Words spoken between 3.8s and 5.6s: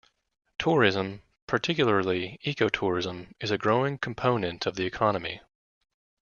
component of the economy.